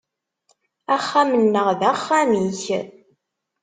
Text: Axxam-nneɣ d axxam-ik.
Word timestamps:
Axxam-nneɣ 0.95 1.67
d 1.79 1.81
axxam-ik. 1.91 2.63